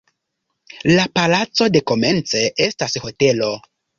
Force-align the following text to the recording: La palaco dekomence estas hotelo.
La 0.91 1.03
palaco 1.19 1.67
dekomence 1.77 2.43
estas 2.69 2.97
hotelo. 3.07 3.53